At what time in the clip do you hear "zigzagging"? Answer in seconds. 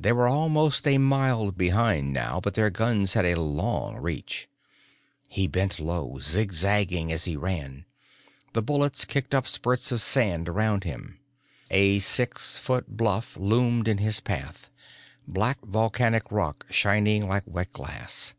6.22-7.12